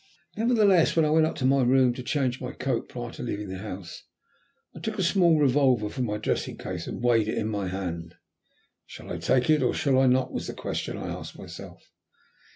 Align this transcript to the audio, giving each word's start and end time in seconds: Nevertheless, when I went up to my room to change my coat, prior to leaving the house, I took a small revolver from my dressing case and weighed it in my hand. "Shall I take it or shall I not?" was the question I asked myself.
Nevertheless, 0.35 0.95
when 0.95 1.05
I 1.05 1.11
went 1.11 1.27
up 1.27 1.35
to 1.35 1.45
my 1.45 1.61
room 1.61 1.93
to 1.93 2.01
change 2.01 2.41
my 2.41 2.53
coat, 2.53 2.89
prior 2.89 3.11
to 3.11 3.21
leaving 3.21 3.49
the 3.49 3.59
house, 3.59 4.01
I 4.75 4.79
took 4.79 4.97
a 4.97 5.03
small 5.03 5.37
revolver 5.39 5.89
from 5.91 6.05
my 6.05 6.17
dressing 6.17 6.57
case 6.57 6.87
and 6.87 7.03
weighed 7.03 7.27
it 7.27 7.37
in 7.37 7.47
my 7.49 7.67
hand. 7.67 8.15
"Shall 8.87 9.13
I 9.13 9.19
take 9.19 9.51
it 9.51 9.61
or 9.61 9.75
shall 9.75 9.99
I 9.99 10.07
not?" 10.07 10.33
was 10.33 10.47
the 10.47 10.55
question 10.55 10.97
I 10.97 11.09
asked 11.09 11.37
myself. 11.37 11.87